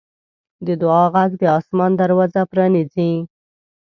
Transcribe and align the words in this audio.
د 0.65 0.67
دعا 0.81 1.03
غږ 1.13 1.31
د 1.41 1.43
اسمان 1.57 1.91
دروازه 2.01 2.41
پرانیزي. 2.51 3.11